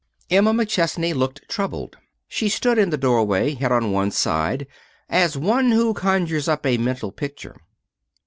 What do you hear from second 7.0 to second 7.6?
picture.